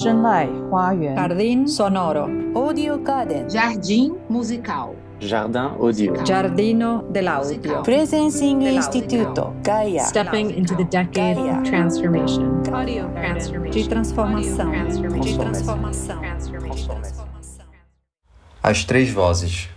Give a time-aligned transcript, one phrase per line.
[0.00, 2.30] Jardim sonoro.
[2.54, 3.48] Audio Garden.
[3.48, 4.94] Jardim musical.
[5.18, 6.24] Jardin audio.
[6.24, 7.82] Giardino dell'audio.
[7.82, 9.56] Presencing Instituto.
[9.64, 10.04] Gaia.
[10.04, 11.58] Stepping into the decade Gaia.
[11.58, 12.62] of transformation.
[13.72, 14.70] De transformação.
[15.20, 16.22] De transformação.
[18.62, 19.68] As Três Vozes.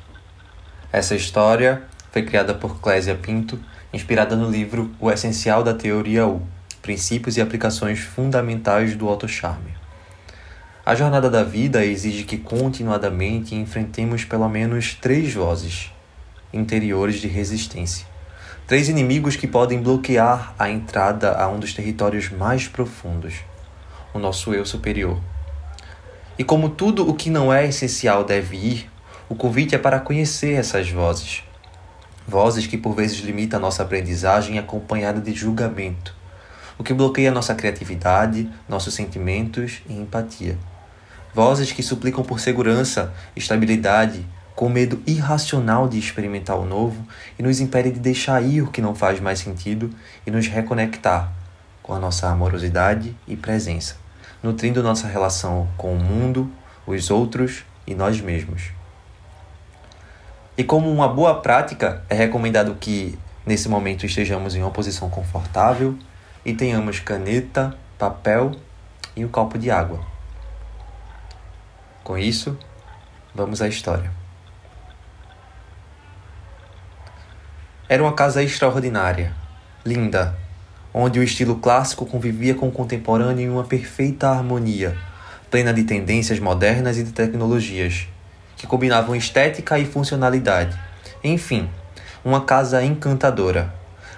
[0.93, 1.81] Essa história
[2.11, 3.59] foi criada por Clésia Pinto,
[3.91, 6.43] inspirada no livro O Essencial da Teoria U,
[6.79, 9.80] Princípios e Aplicações Fundamentais do Autocharme.
[10.91, 15.89] A jornada da vida exige que continuadamente enfrentemos pelo menos três vozes
[16.51, 18.05] interiores de resistência.
[18.67, 23.35] Três inimigos que podem bloquear a entrada a um dos territórios mais profundos,
[24.13, 25.17] o nosso eu superior.
[26.37, 28.91] E como tudo o que não é essencial deve ir,
[29.29, 31.41] o convite é para conhecer essas vozes.
[32.27, 36.13] Vozes que por vezes limitam a nossa aprendizagem acompanhada de julgamento,
[36.77, 40.57] o que bloqueia nossa criatividade, nossos sentimentos e empatia.
[41.33, 47.07] Vozes que suplicam por segurança, estabilidade, com medo irracional de experimentar o novo
[47.39, 49.89] e nos impede de deixar ir o que não faz mais sentido
[50.27, 51.31] e nos reconectar
[51.81, 53.95] com a nossa amorosidade e presença,
[54.43, 56.51] nutrindo nossa relação com o mundo,
[56.85, 58.71] os outros e nós mesmos.
[60.57, 65.97] E como uma boa prática, é recomendado que nesse momento estejamos em uma posição confortável
[66.45, 68.51] e tenhamos caneta, papel
[69.15, 70.11] e um copo de água.
[72.03, 72.57] Com isso,
[73.33, 74.11] vamos à história.
[77.87, 79.35] Era uma casa extraordinária,
[79.85, 80.35] linda,
[80.93, 84.97] onde o estilo clássico convivia com o contemporâneo em uma perfeita harmonia,
[85.49, 88.07] plena de tendências modernas e de tecnologias,
[88.57, 90.77] que combinavam estética e funcionalidade.
[91.23, 91.69] Enfim,
[92.23, 93.73] uma casa encantadora.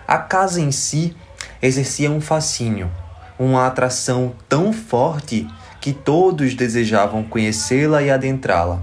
[0.07, 1.15] A casa em si
[1.61, 2.91] exercia um fascínio,
[3.37, 5.47] uma atração tão forte
[5.83, 8.81] que todos desejavam conhecê-la e adentrá-la.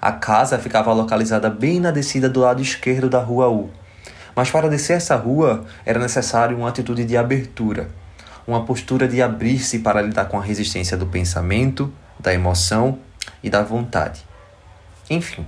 [0.00, 3.68] A casa ficava localizada bem na descida do lado esquerdo da rua U,
[4.34, 7.90] mas para descer essa rua era necessário uma atitude de abertura,
[8.46, 12.98] uma postura de abrir-se para lidar com a resistência do pensamento, da emoção
[13.42, 14.24] e da vontade.
[15.10, 15.44] Enfim,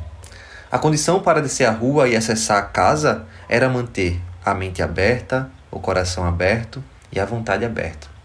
[0.71, 5.51] a condição para descer a rua e acessar a casa era manter a mente aberta,
[5.71, 8.20] o coração aberto e a vontade aberta.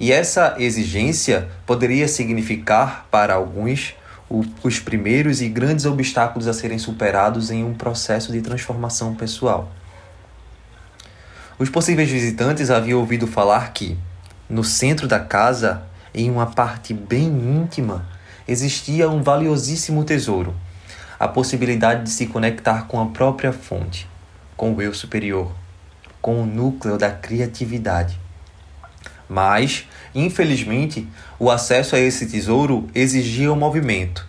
[0.00, 3.94] E essa exigência poderia significar, para alguns,
[4.28, 9.70] o, os primeiros e grandes obstáculos a serem superados em um processo de transformação pessoal.
[11.58, 13.96] Os possíveis visitantes haviam ouvido falar que,
[14.48, 15.82] no centro da casa,
[16.14, 18.06] em uma parte bem íntima,
[18.48, 20.54] existia um valiosíssimo tesouro,
[21.20, 24.08] a possibilidade de se conectar com a própria fonte,
[24.56, 25.52] com o eu superior,
[26.20, 28.21] com o núcleo da criatividade.
[29.32, 34.28] Mas, infelizmente, o acesso a esse tesouro exigia um movimento,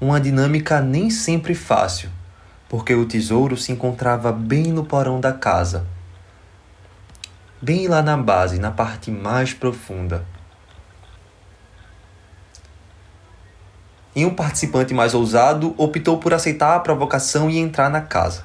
[0.00, 2.10] uma dinâmica nem sempre fácil,
[2.68, 5.86] porque o tesouro se encontrava bem no porão da casa,
[7.62, 10.26] bem lá na base, na parte mais profunda.
[14.16, 18.44] E um participante mais ousado optou por aceitar a provocação e entrar na casa.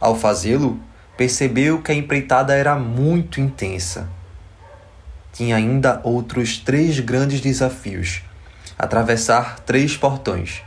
[0.00, 0.80] Ao fazê-lo,
[1.16, 4.08] percebeu que a empreitada era muito intensa
[5.32, 8.22] tinha ainda outros três grandes desafios:
[8.78, 10.62] atravessar três portões,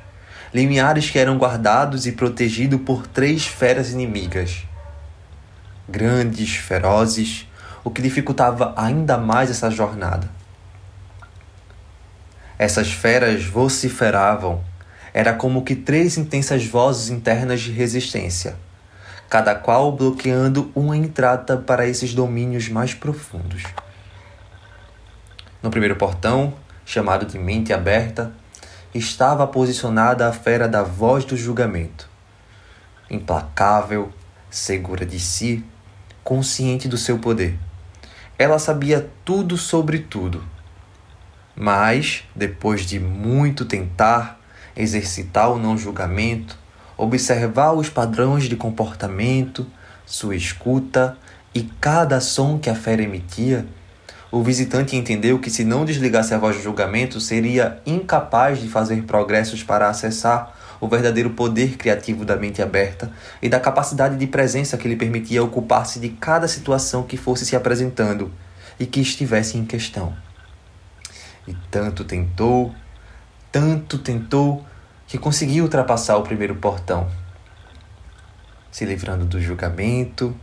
[0.53, 4.64] limiares que eram guardados e protegidos por três feras inimigas.
[5.88, 7.48] Grandes, ferozes,
[7.84, 10.28] o que dificultava ainda mais essa jornada.
[12.58, 14.64] Essas feras vociferavam,
[15.14, 18.56] era como que três intensas vozes internas de resistência,
[19.30, 23.64] cada qual bloqueando uma entrada para esses domínios mais profundos.
[25.66, 26.53] No primeiro portão,
[26.86, 28.31] chamado de mente aberta,
[28.94, 32.08] estava posicionada a fera da voz do julgamento.
[33.09, 34.14] Implacável,
[34.48, 35.66] segura de si,
[36.24, 37.58] consciente do seu poder.
[38.38, 40.44] Ela sabia tudo sobre tudo.
[41.56, 44.39] Mas, depois de muito tentar,
[44.75, 46.60] exercitar o não julgamento,
[46.95, 49.66] observar os padrões de comportamento,
[50.06, 51.18] sua escuta
[51.56, 53.66] e cada som que a fera emitia,
[54.36, 59.04] o visitante entendeu que se não desligasse a voz do julgamento, seria incapaz de fazer
[59.04, 63.10] progressos para acessar o verdadeiro poder criativo da mente aberta
[63.42, 67.56] e da capacidade de presença que lhe permitia ocupar-se de cada situação que fosse se
[67.56, 68.30] apresentando
[68.78, 70.14] e que estivesse em questão.
[71.48, 72.76] E tanto tentou,
[73.54, 74.66] tanto tentou,
[75.08, 77.10] que conseguiu ultrapassar o primeiro portão,
[78.70, 80.36] se livrando do julgamento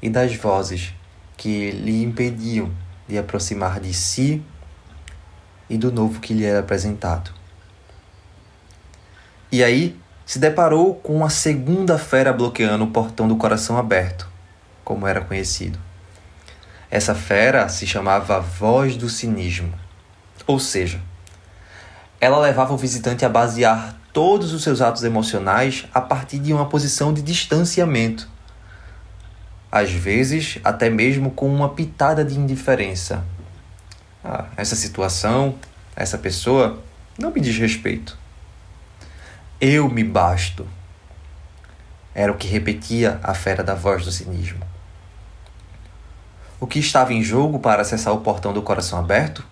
[0.00, 0.94] e das vozes
[1.40, 2.70] que lhe impediam
[3.08, 4.42] de aproximar de si
[5.70, 7.30] e do novo que lhe era apresentado.
[9.50, 14.28] E aí se deparou com uma segunda fera bloqueando o portão do coração aberto,
[14.84, 15.78] como era conhecido.
[16.90, 19.72] Essa fera se chamava Voz do Cinismo,
[20.46, 21.00] ou seja,
[22.20, 26.68] ela levava o visitante a basear todos os seus atos emocionais a partir de uma
[26.68, 28.28] posição de distanciamento.
[29.70, 33.24] Às vezes, até mesmo com uma pitada de indiferença.
[34.24, 35.54] Ah, essa situação,
[35.94, 36.82] essa pessoa,
[37.18, 38.18] não me diz respeito.
[39.60, 40.66] Eu me basto.
[42.14, 44.66] Era o que repetia a fera da voz do cinismo.
[46.58, 49.44] O que estava em jogo para acessar o portão do coração aberto?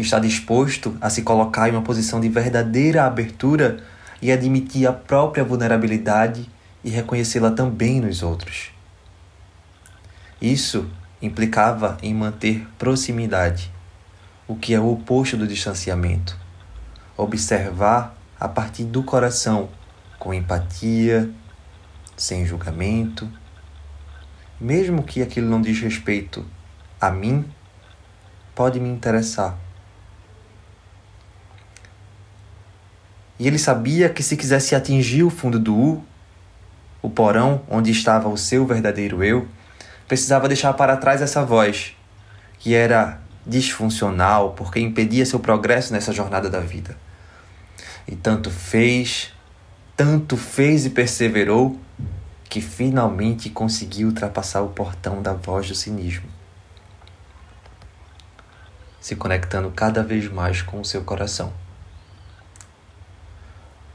[0.00, 3.78] está disposto a se colocar em uma posição de verdadeira abertura
[4.22, 6.48] e admitir a própria vulnerabilidade
[6.82, 8.70] e reconhecê-la também nos outros.
[10.40, 10.88] Isso
[11.20, 13.70] implicava em manter proximidade,
[14.46, 16.38] o que é o oposto do distanciamento.
[17.16, 19.68] Observar a partir do coração,
[20.18, 21.28] com empatia,
[22.16, 23.28] sem julgamento,
[24.60, 26.46] mesmo que aquilo não diz respeito
[27.00, 27.44] a mim,
[28.54, 29.58] pode me interessar
[33.38, 36.04] E ele sabia que se quisesse atingir o fundo do U,
[37.00, 39.46] o porão onde estava o seu verdadeiro eu,
[40.06, 41.96] precisava deixar para trás essa voz,
[42.58, 46.96] que era disfuncional porque impedia seu progresso nessa jornada da vida.
[48.06, 49.32] E tanto fez,
[49.96, 51.78] tanto fez e perseverou,
[52.48, 56.26] que finalmente conseguiu ultrapassar o portão da voz do cinismo,
[59.00, 61.52] se conectando cada vez mais com o seu coração.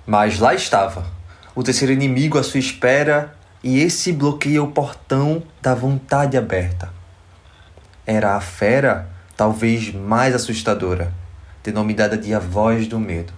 [0.05, 1.07] Mas lá estava,
[1.55, 6.91] o terceiro inimigo à sua espera, e esse bloqueia o portão da vontade aberta.
[8.05, 11.13] Era a fera, talvez mais assustadora,
[11.63, 13.31] denominada de a voz do medo.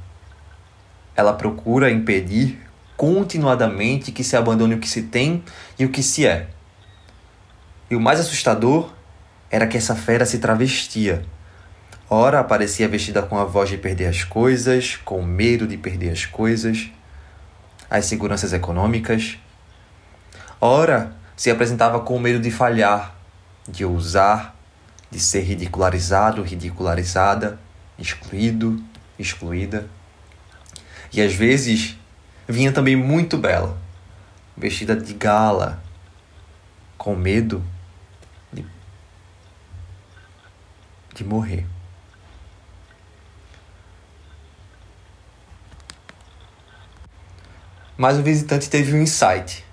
[1.16, 2.60] Ela procura impedir
[2.98, 5.44] continuadamente que se abandone o que se tem
[5.78, 6.48] e o que se é.
[7.90, 8.92] E o mais assustador
[9.52, 11.24] era que essa fera se travestia
[12.10, 16.24] Ora aparecia vestida com a voz de perder as coisas, com medo de perder as
[16.24, 16.92] coisas,
[17.98, 19.38] as seguranças econômicas.
[20.60, 23.16] Ora se apresentava com medo de falhar,
[23.68, 24.56] de ousar,
[25.12, 27.60] de ser ridicularizado, ridicularizada,
[27.98, 28.82] excluído,
[29.18, 29.88] excluída.
[31.12, 31.98] E às vezes
[32.48, 33.78] vinha também muito bela,
[34.56, 35.82] vestida de gala,
[36.98, 37.64] com medo
[38.52, 38.66] de,
[41.14, 41.66] de morrer.
[47.98, 49.64] Mas o visitante teve um insight.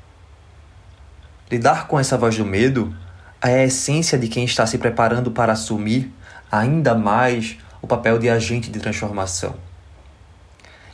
[1.50, 2.94] Lidar com essa voz do medo
[3.42, 6.12] é a essência de quem está se preparando para assumir
[6.50, 9.56] ainda mais o papel de agente de transformação.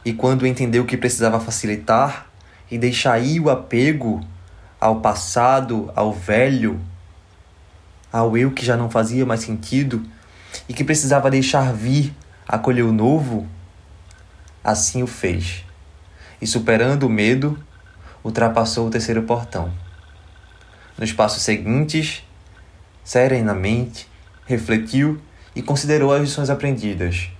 [0.05, 2.27] E quando entendeu que precisava facilitar
[2.71, 4.21] e deixar ir o apego
[4.81, 6.81] ao passado, ao velho,
[8.11, 10.03] ao eu que já não fazia mais sentido
[10.67, 12.15] e que precisava deixar vir,
[12.49, 13.47] acolher o novo,
[14.65, 15.68] assim o fez
[16.41, 17.59] e, superando o medo,
[18.25, 19.73] ultrapassou o terceiro portão.
[20.97, 22.25] Nos passos seguintes,
[23.05, 24.09] serenamente,
[24.47, 25.21] refletiu
[25.55, 27.31] e considerou as lições aprendidas,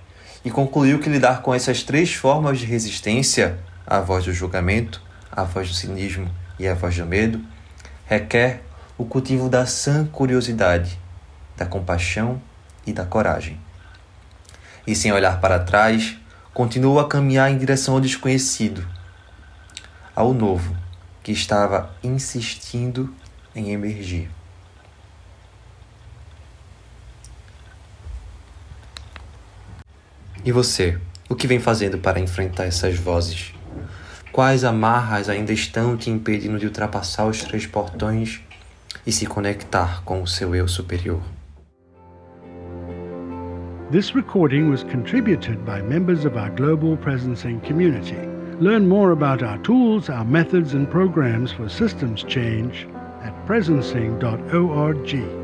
[0.43, 5.01] e concluiu que lidar com essas três formas de resistência a voz do julgamento,
[5.31, 7.41] a voz do cinismo e a voz do medo
[8.05, 8.63] requer
[8.97, 10.99] o cultivo da sã curiosidade,
[11.55, 12.41] da compaixão
[12.85, 13.59] e da coragem.
[14.85, 16.17] E sem olhar para trás,
[16.53, 18.87] continuou a caminhar em direção ao desconhecido,
[20.15, 20.75] ao novo,
[21.23, 23.13] que estava insistindo
[23.55, 24.29] em emergir.
[30.43, 33.53] E você, o que vem fazendo para enfrentar essas vozes?
[34.31, 38.39] Quais amarras ainda estão te impedindo de ultrapassar os três portões
[39.05, 41.21] e se conectar com o seu eu superior?
[43.91, 48.19] This recording was contributed by members of our global presencing community.
[48.63, 52.87] Learn more about our tools, our methods, and programs for systems change
[53.23, 55.38] at presencing.org.